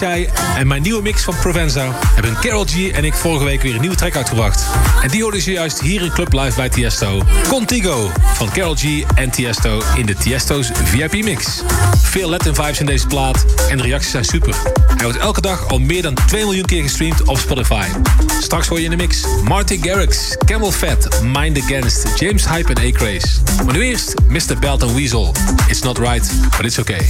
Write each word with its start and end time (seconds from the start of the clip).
en 0.00 0.66
mijn 0.66 0.82
nieuwe 0.82 1.02
mix 1.02 1.22
van 1.22 1.34
Provenza 1.40 1.98
hebben 2.14 2.36
Carol 2.40 2.64
G 2.64 2.88
en 2.88 3.04
ik 3.04 3.14
vorige 3.14 3.44
week 3.44 3.62
weer 3.62 3.74
een 3.74 3.80
nieuwe 3.80 3.96
track 3.96 4.16
uitgebracht. 4.16 4.66
En 5.02 5.08
die 5.08 5.22
hoorde 5.22 5.44
je 5.44 5.50
juist 5.50 5.80
hier 5.80 6.02
in 6.02 6.10
Club 6.10 6.32
Live 6.32 6.56
bij 6.56 6.68
Tiesto. 6.68 7.22
Contigo 7.48 8.10
van 8.34 8.50
Carol 8.50 8.74
G 8.74 9.02
en 9.14 9.30
Tiesto 9.30 9.82
in 9.94 10.06
de 10.06 10.14
Tiesto's 10.14 10.70
VIP 10.84 11.24
mix. 11.24 11.62
Veel 12.02 12.28
Latin 12.28 12.54
vibes 12.54 12.80
in 12.80 12.86
deze 12.86 13.06
plaat 13.06 13.44
en 13.70 13.76
de 13.76 13.82
reacties 13.82 14.10
zijn 14.10 14.24
super. 14.24 14.54
Hij 14.86 15.04
wordt 15.04 15.18
elke 15.18 15.40
dag 15.40 15.68
al 15.68 15.78
meer 15.78 16.02
dan 16.02 16.14
2 16.26 16.44
miljoen 16.44 16.64
keer 16.64 16.82
gestreamd 16.82 17.22
op 17.22 17.38
Spotify. 17.38 17.86
Straks 18.40 18.66
hoor 18.66 18.78
je 18.78 18.84
in 18.84 18.90
de 18.90 18.96
mix 18.96 19.24
Marty 19.42 19.78
Garrix, 19.82 20.36
Camel 20.46 20.72
Fat, 20.72 21.22
Mind 21.22 21.62
Against, 21.62 22.06
James 22.18 22.48
Hype 22.48 22.74
en 22.74 22.86
A-Craze. 22.86 23.28
Maar 23.64 23.74
nu 23.74 23.82
eerst 23.82 24.14
Mr. 24.28 24.58
Belt 24.60 24.82
and 24.82 24.92
Weasel. 24.92 25.34
It's 25.68 25.82
not 25.82 25.98
right, 25.98 26.32
but 26.56 26.64
it's 26.64 26.78
okay. 26.78 27.06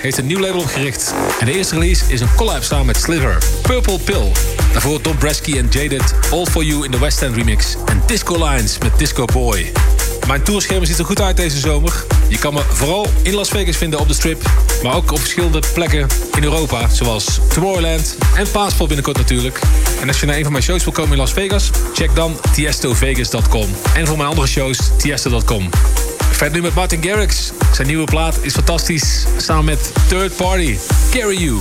Heeft 0.00 0.18
een 0.18 0.26
nieuw 0.26 0.38
label 0.38 0.60
opgericht. 0.60 1.14
En 1.40 1.46
de 1.46 1.52
eerste 1.52 1.74
release 1.74 2.04
is 2.08 2.20
een 2.20 2.34
collab 2.36 2.62
samen 2.62 2.86
met 2.86 2.96
Sliver, 2.96 3.38
Purple 3.62 3.98
Pill. 3.98 4.32
Daarvoor 4.72 5.02
Don 5.02 5.16
Bresky 5.16 5.58
en 5.58 5.68
Jaded, 5.70 6.14
All 6.30 6.46
For 6.46 6.64
You 6.64 6.84
in 6.84 6.90
the 6.90 6.98
West 6.98 7.22
End 7.22 7.36
remix. 7.36 7.76
En 7.84 8.02
Disco 8.06 8.48
Lines 8.48 8.78
met 8.78 8.98
Disco 8.98 9.24
Boy. 9.24 9.72
Mijn 10.26 10.42
tourschema 10.42 10.84
ziet 10.84 10.98
er 10.98 11.04
goed 11.04 11.20
uit 11.20 11.36
deze 11.36 11.58
zomer. 11.58 12.04
Je 12.28 12.38
kan 12.38 12.54
me 12.54 12.60
vooral 12.72 13.06
in 13.22 13.34
Las 13.34 13.48
Vegas 13.48 13.76
vinden 13.76 14.00
op 14.00 14.08
de 14.08 14.14
strip. 14.14 14.42
Maar 14.82 14.94
ook 14.94 15.12
op 15.12 15.18
verschillende 15.18 15.62
plekken 15.74 16.06
in 16.36 16.42
Europa. 16.42 16.88
Zoals 16.88 17.40
Tomorrowland 17.54 18.16
en 18.36 18.50
Paaspol 18.50 18.86
binnenkort 18.86 19.16
natuurlijk. 19.16 19.60
En 20.00 20.08
als 20.08 20.20
je 20.20 20.26
naar 20.26 20.36
een 20.36 20.42
van 20.42 20.52
mijn 20.52 20.64
shows 20.64 20.84
wil 20.84 20.92
komen 20.92 21.12
in 21.12 21.18
Las 21.18 21.32
Vegas... 21.32 21.70
check 21.94 22.14
dan 22.14 22.40
tiestovegas.com. 22.52 23.68
En 23.94 24.06
voor 24.06 24.16
mijn 24.16 24.28
andere 24.28 24.46
shows, 24.46 24.78
tiesto.com. 24.98 25.68
Verder 26.38 26.56
nu 26.56 26.62
met 26.62 26.74
Martin 26.74 27.02
Garrix. 27.02 27.52
Zijn 27.72 27.86
nieuwe 27.86 28.04
plaat 28.04 28.38
is 28.42 28.54
fantastisch. 28.54 29.26
Samen 29.36 29.64
met 29.64 29.92
Third 30.08 30.36
Party. 30.36 30.76
Carry 31.10 31.36
You. 31.36 31.60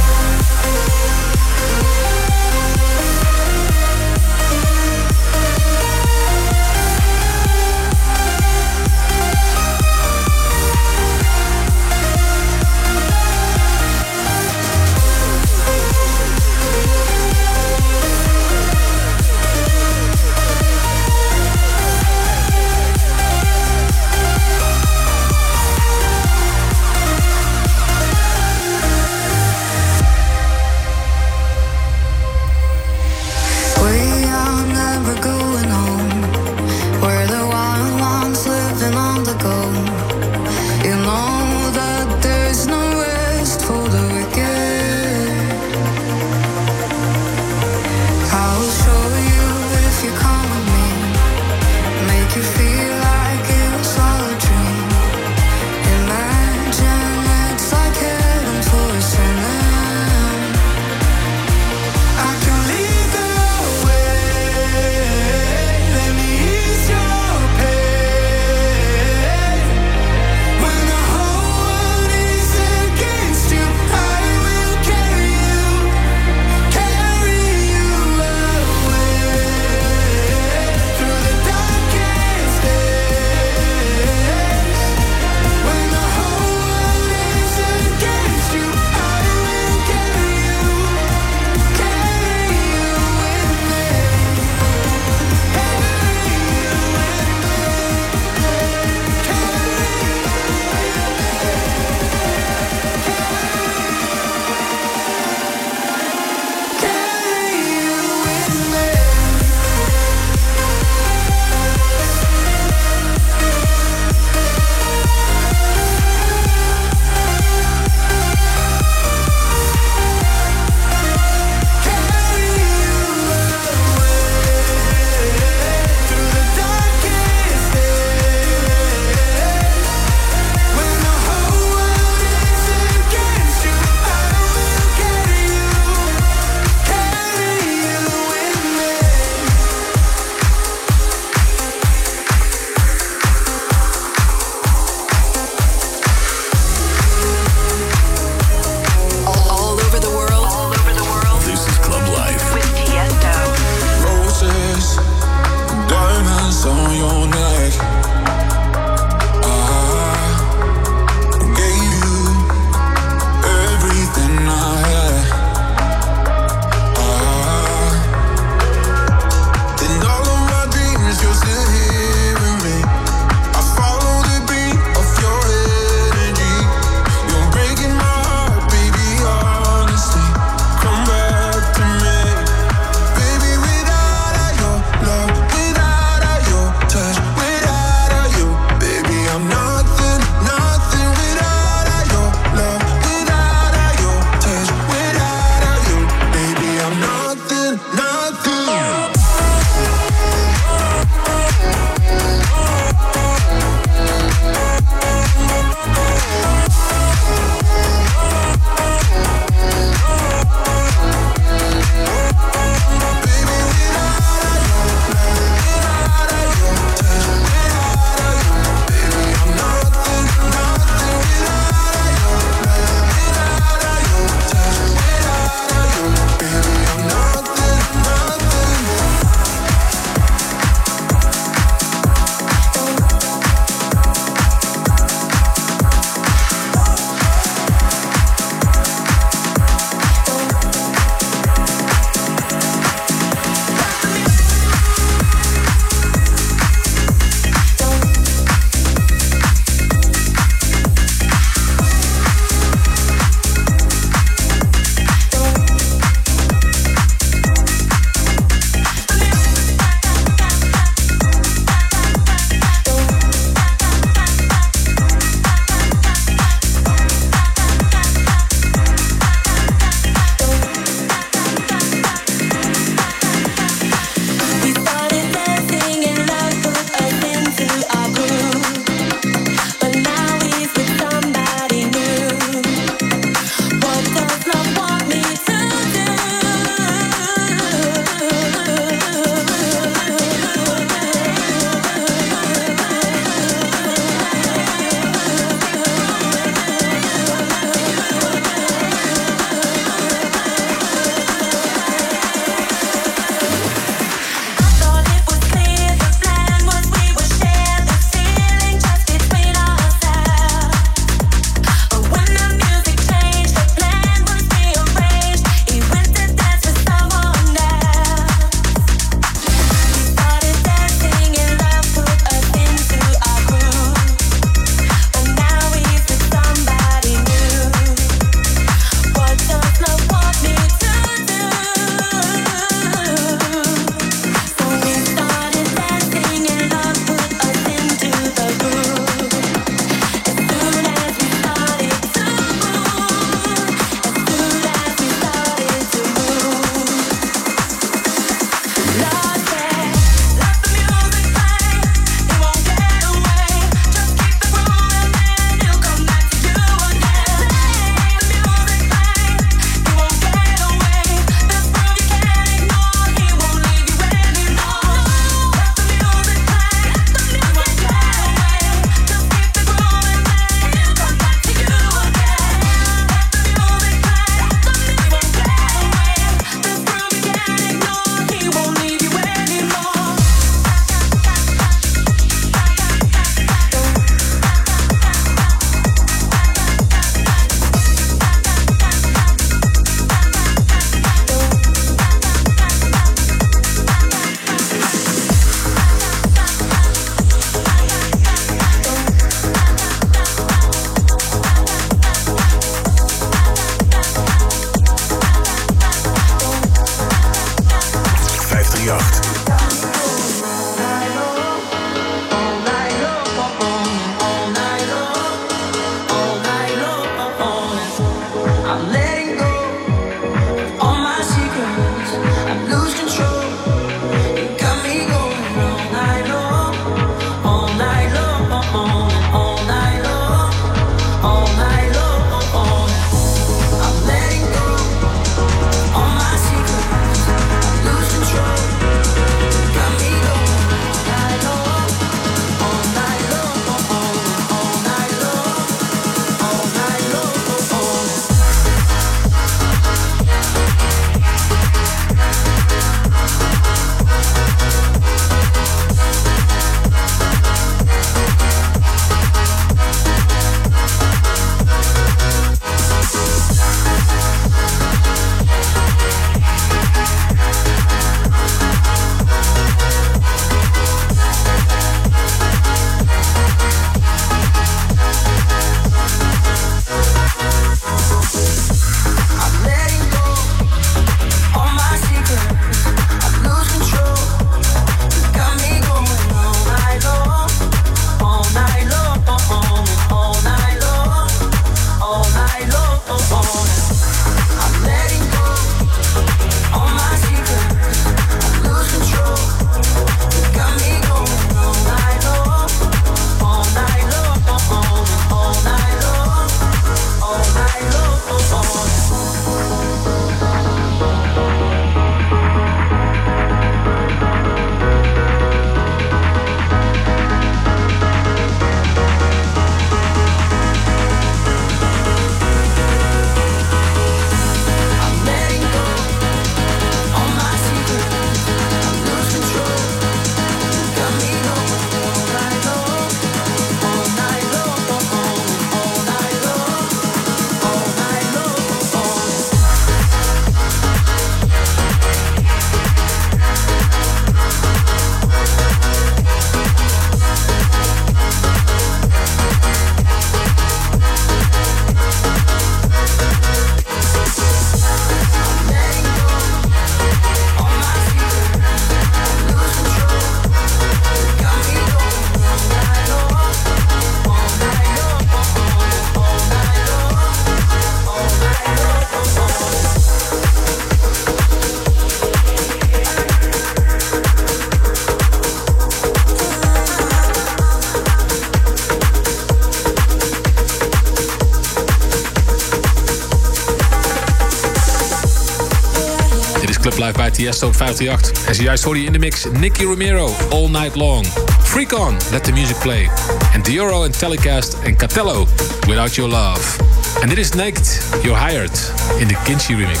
Tiesto 587.60 587.78
op 587.78 587.88
538. 587.88 588.46
En 588.46 588.54
zojuist 588.54 588.84
hoorde 588.84 589.00
je 589.00 589.06
in 589.06 589.12
de 589.12 589.18
mix 589.18 589.46
Nicky 589.58 589.84
Romero, 589.84 590.34
All 590.50 590.68
Night 590.68 590.94
Long. 590.94 591.26
Freak 591.62 591.92
On, 591.92 592.16
Let 592.30 592.44
the 592.44 592.52
Music 592.52 592.78
Play. 592.78 593.10
En 593.52 593.62
Dioro 593.62 594.04
en 594.04 594.10
Telecast 594.10 594.76
en 594.82 594.96
Catello, 594.96 595.46
Without 595.86 596.14
Your 596.14 596.30
Love. 596.30 596.78
En 597.20 597.28
dit 597.28 597.38
is 597.38 597.50
Naked, 597.50 598.02
You're 598.22 598.46
Hired, 598.46 598.92
in 599.18 599.26
de 599.26 599.34
Kinchy 599.44 599.74
remix. 599.74 600.00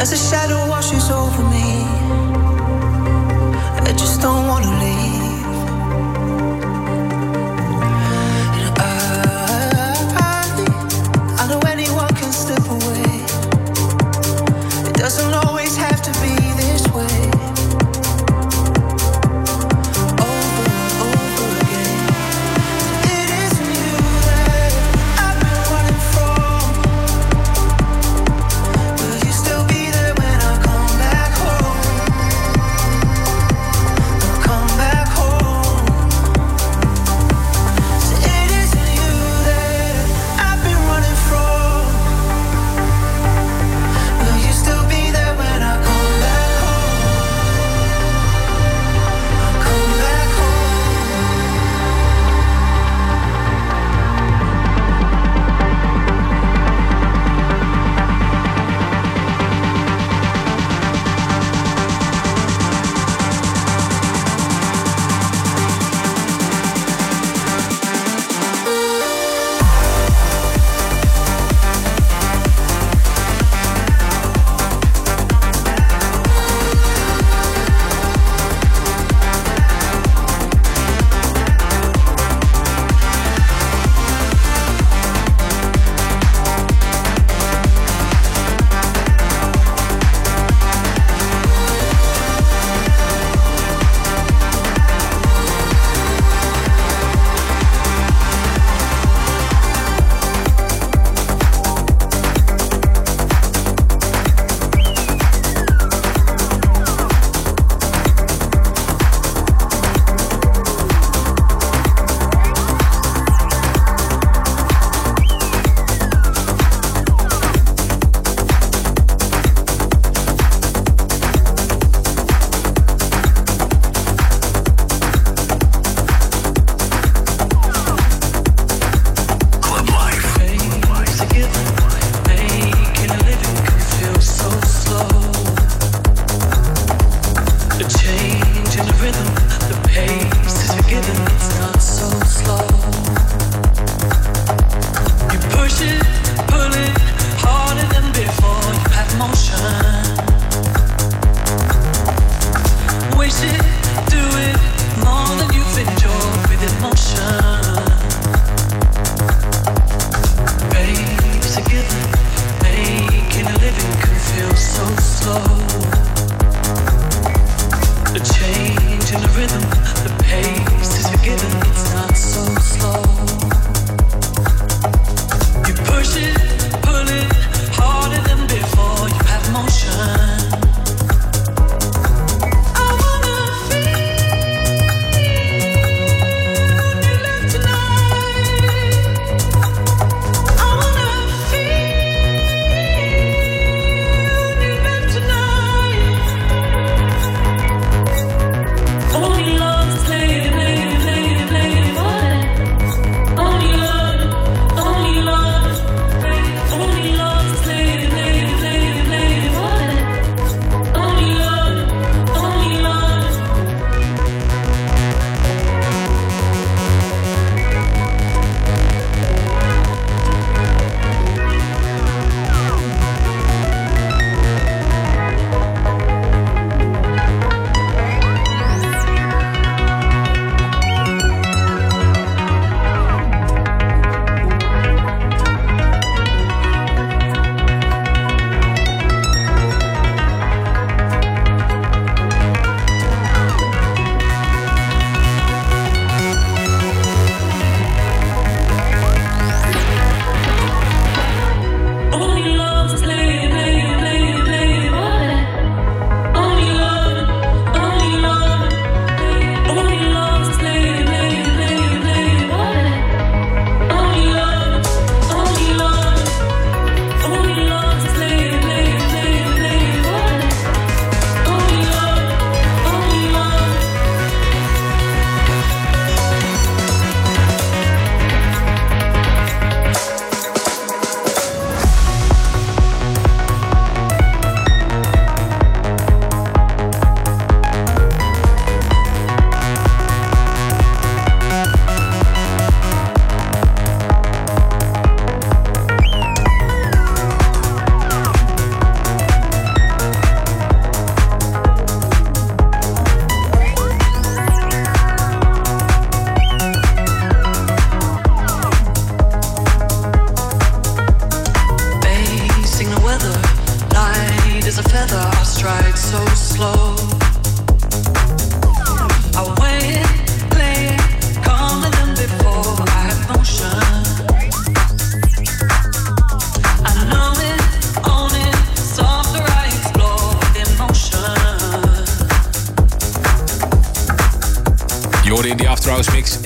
as 0.00 0.12
a 0.12 0.16
shadow 0.16 0.66
washes 0.66 1.10
over 1.10 1.42
me. 1.50 1.84
I 3.86 3.92
just 3.98 4.22
don't 4.22 4.48
wanna 4.48 4.72
leave. 4.80 5.19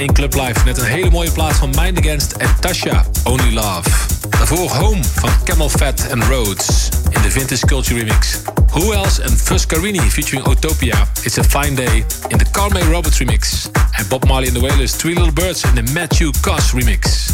In 0.04 0.12
Club 0.12 0.34
Live. 0.34 0.64
Net 0.64 0.78
een 0.78 0.84
hele 0.84 1.10
mooie 1.10 1.30
plaats 1.30 1.58
van 1.58 1.70
Mind 1.80 1.98
Against 1.98 2.32
en 2.32 2.56
Tasha, 2.60 3.04
Only 3.22 3.52
Love. 3.52 3.90
Daarvoor 4.28 4.70
Home 4.70 5.02
van 5.14 5.30
Camel 5.44 5.68
Fat 5.68 6.06
and 6.12 6.24
Rhodes 6.24 6.88
in 7.10 7.22
de 7.22 7.30
Vintage 7.30 7.66
Culture 7.66 7.98
remix. 7.98 8.38
Who 8.66 8.92
Else 8.92 9.22
en 9.22 9.38
Fuscarini 9.38 10.00
featuring 10.00 10.46
Utopia, 10.46 11.06
It's 11.22 11.38
a 11.38 11.42
Fine 11.44 11.74
Day 11.74 12.04
in 12.28 12.38
de 12.38 12.44
Carl 12.50 12.70
May 12.70 12.82
Roberts 12.82 13.18
remix. 13.18 13.68
En 13.90 14.08
Bob 14.08 14.24
Marley 14.24 14.48
and 14.48 14.56
the 14.56 14.66
Wailers, 14.66 14.92
Three 14.92 15.14
Little 15.14 15.32
Birds 15.32 15.62
in 15.62 15.84
de 15.84 15.92
Matthew 15.92 16.30
Koss 16.40 16.72
remix. 16.72 17.26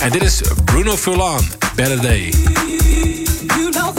En 0.00 0.10
dit 0.10 0.22
is 0.22 0.40
Bruno 0.64 0.96
Furlan, 0.96 1.44
Better 1.74 2.00
Day. 2.00 2.32
You 3.56 3.70
know 3.70 3.92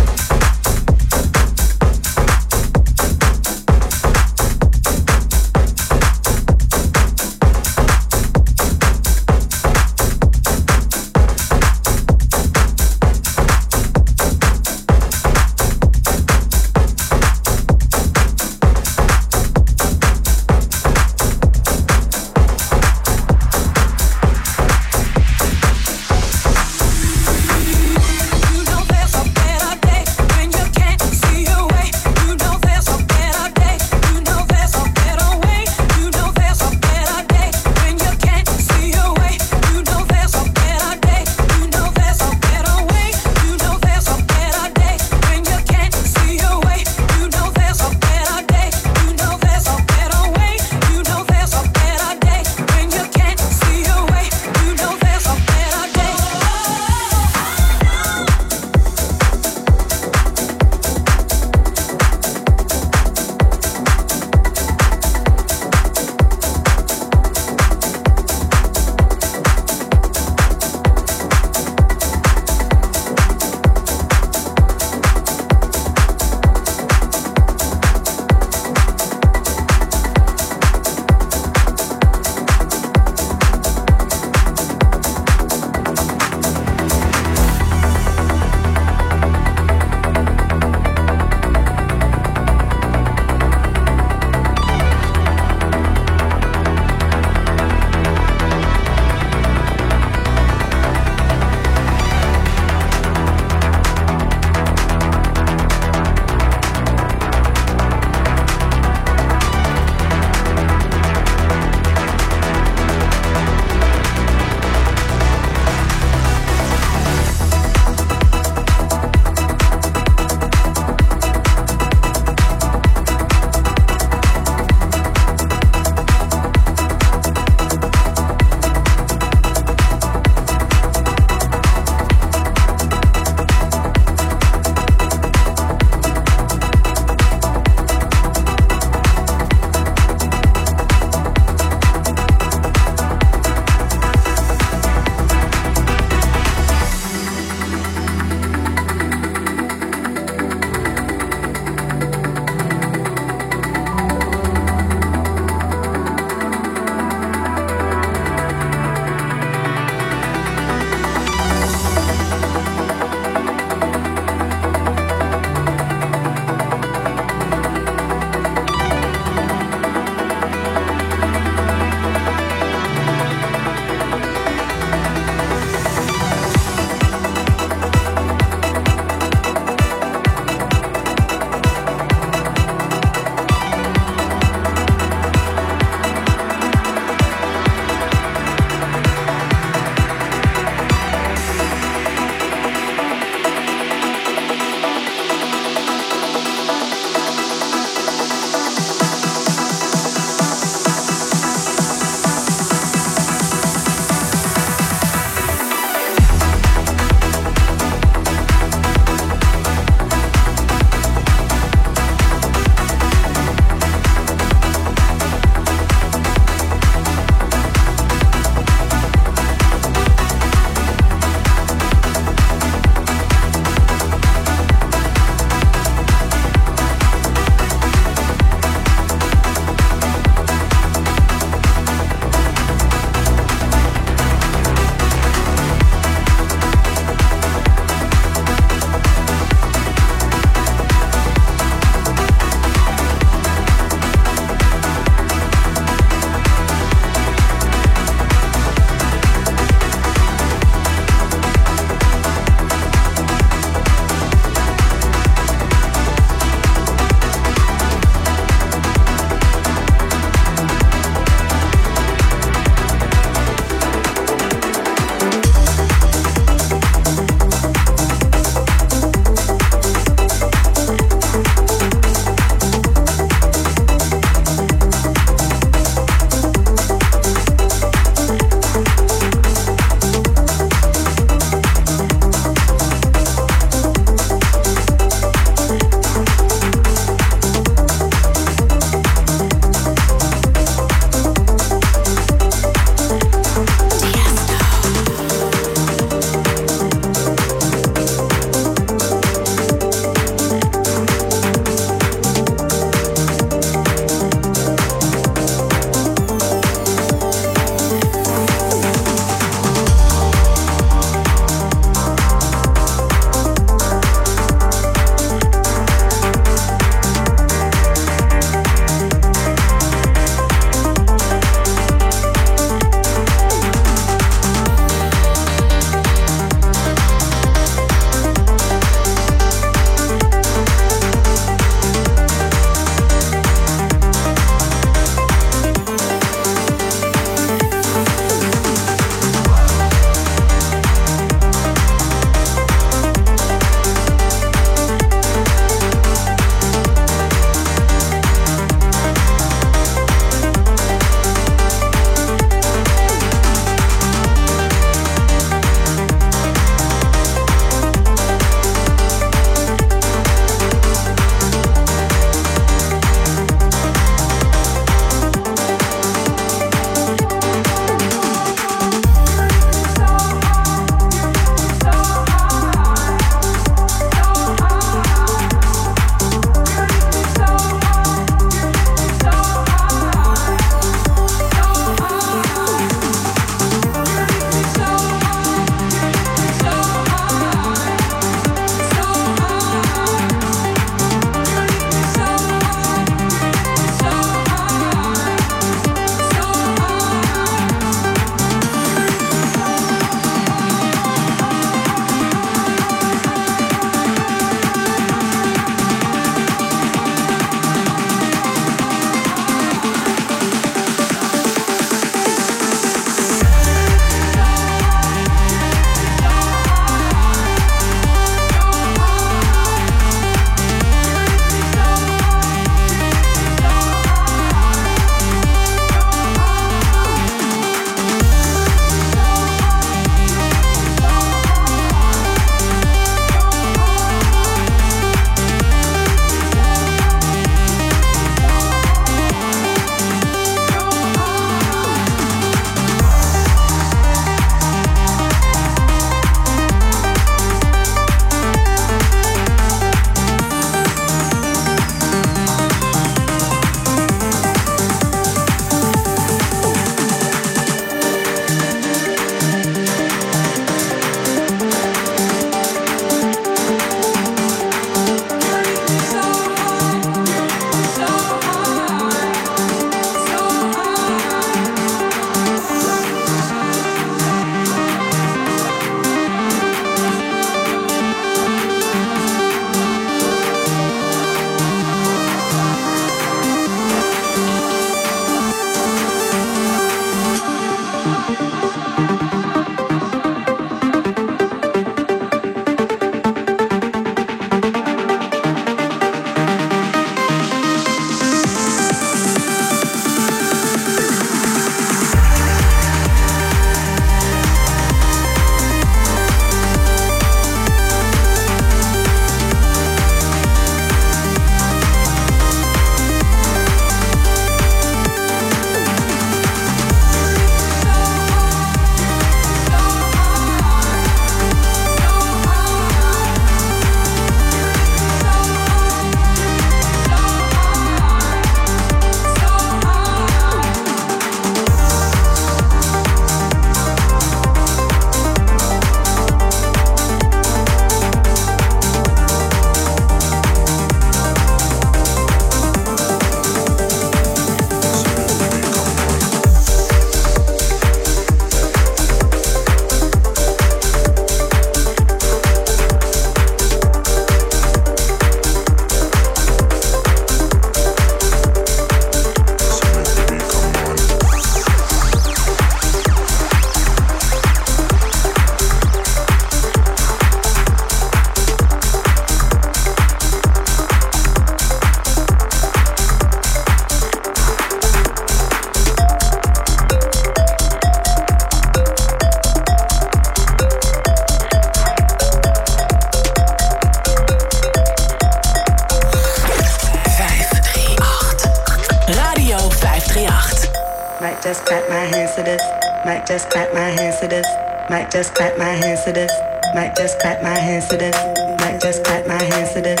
Might 591.36 591.42
just 591.42 591.66
clap 591.66 591.88
my 591.90 591.96
hands 591.96 592.34
to 592.36 592.42
this. 592.42 592.62
Might 593.04 593.26
just 593.26 593.50
clap 593.50 593.74
my 593.74 593.80
hands 593.80 594.20
to 594.20 594.26
this. 594.26 594.46
Might 594.88 595.10
just 595.10 595.34
clap 595.34 595.58
my 595.58 595.64
hands 595.66 596.02
to 596.04 596.12
this. 596.12 596.32
Might 596.74 596.96
just 596.96 597.20
clap 597.20 597.42
my 597.42 597.50
hands 597.50 597.88
to 597.90 597.96
this. 597.98 598.16
Might 598.62 598.80
just 598.80 599.04
clap 599.04 599.26
my 599.26 599.36
hands 599.36 599.74
to 599.74 599.82
this. 599.82 600.00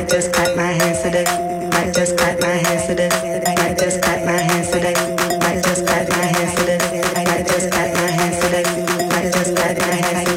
Might 0.00 0.08
just 0.08 0.32
clap 0.32 0.56
my 0.56 0.72
hands 0.72 1.02
to 1.02 1.14
this. 1.14 1.28
Might 1.76 1.92
just 1.92 2.16
clap 2.16 2.40
my 2.40 2.56
hands 2.56 2.88
to 2.88 2.94
this. 2.96 3.12
Might 3.60 3.76
just 3.76 4.06
clap 4.06 4.24
my 4.24 4.36
hands 4.40 4.70
to 4.70 4.80
this. 4.80 5.04
Might 5.44 5.62
just 5.62 5.86
clap 5.86 6.08
my 6.08 6.24
hands 6.24 6.56
to 6.56 6.64
this. 6.64 6.82
Might 7.12 7.44
just 7.44 7.76
clap 7.76 7.92
my 7.92 8.06
hands 8.16 8.40
to 8.40 8.54
this. 8.54 8.70
Might 9.10 9.32
just 9.32 9.56
clap 9.56 9.78
my 9.78 9.92
hands 9.92 10.16
to 10.16 10.34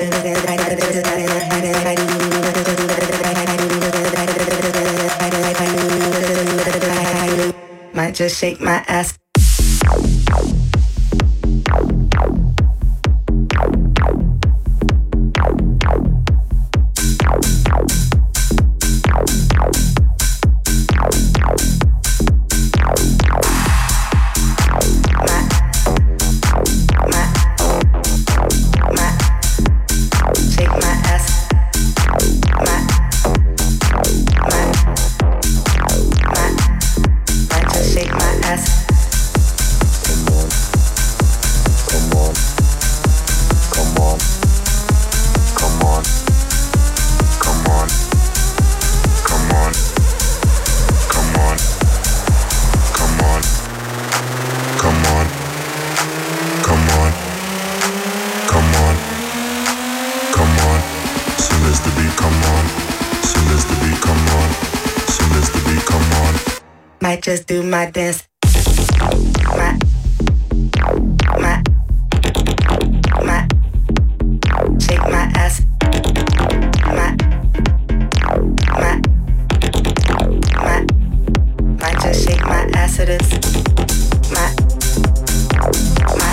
this. 7.38 7.96
Might 7.96 8.14
just 8.16 8.38
shake 8.38 8.60
my 8.60 8.84
ass. 8.88 9.23
my 82.46 82.66
acidus, 82.76 83.30
my, 84.34 84.50
my 86.18 86.33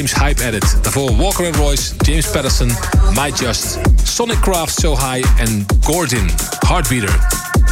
James 0.00 0.14
Hype 0.14 0.44
edit. 0.44 0.76
Daarvoor 0.82 1.16
Walker 1.16 1.46
and 1.46 1.56
Royce, 1.56 1.92
James 1.98 2.26
Patterson, 2.26 2.72
My 3.14 3.32
Just, 3.34 3.78
Sonic 4.02 4.40
Craft 4.40 4.80
So 4.80 4.96
High 4.96 5.28
en 5.38 5.66
Gordon, 5.80 6.30
Heartbeater. 6.66 7.18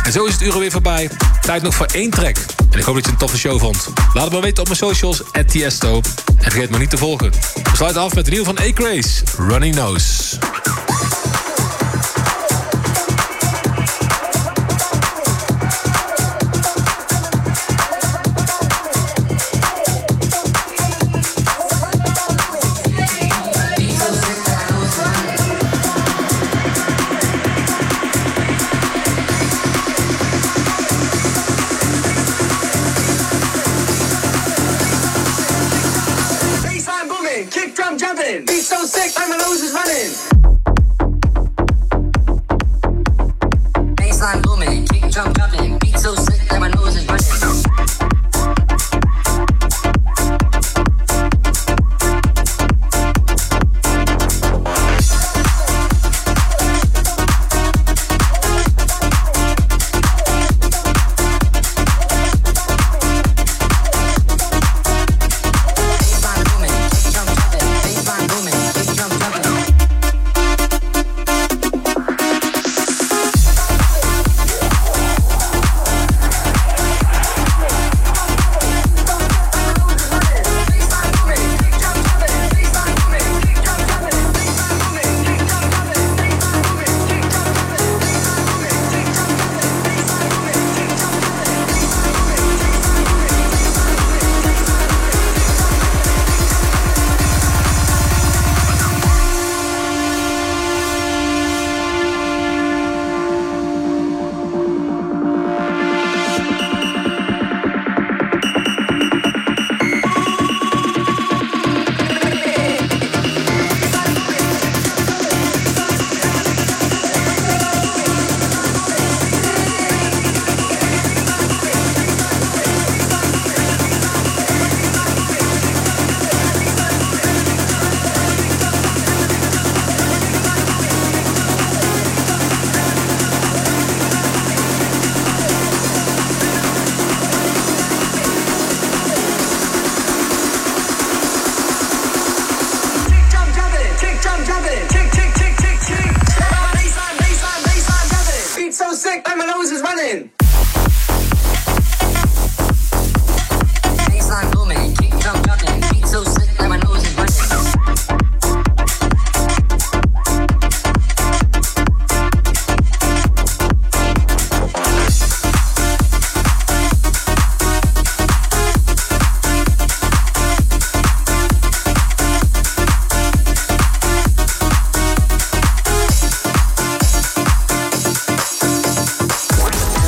En 0.03 0.13
zo 0.13 0.25
is 0.25 0.33
het 0.33 0.43
uur 0.43 0.59
weer 0.59 0.71
voorbij. 0.71 1.11
Tijd 1.41 1.63
nog 1.63 1.75
voor 1.75 1.87
één 1.87 2.11
track. 2.11 2.37
En 2.71 2.79
ik 2.79 2.85
hoop 2.85 2.95
dat 2.95 3.05
je 3.05 3.11
een 3.11 3.17
toffe 3.17 3.39
show 3.39 3.61
vond. 3.61 3.89
Laat 4.13 4.25
het 4.25 4.33
maar 4.33 4.43
weten 4.43 4.59
op 4.59 4.67
mijn 4.67 4.79
socials, 4.79 5.23
at 5.33 5.49
Tiesto. 5.49 6.01
En 6.37 6.51
vergeet 6.51 6.71
me 6.71 6.79
niet 6.79 6.91
te 6.91 6.97
volgen. 6.97 7.31
We 7.55 7.77
sluiten 7.77 8.03
af 8.03 8.15
met 8.15 8.25
de 8.25 8.31
nieuw 8.31 8.45
van 8.45 8.59
A-Craze, 8.59 9.23
Running 9.49 9.75
Nose. 9.75 10.48